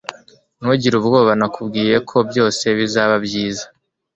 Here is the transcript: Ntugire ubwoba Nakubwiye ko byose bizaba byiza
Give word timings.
Ntugire 0.59 0.95
ubwoba 0.97 1.31
Nakubwiye 1.39 1.95
ko 2.09 2.17
byose 2.29 2.65
bizaba 2.77 3.15
byiza 3.25 3.65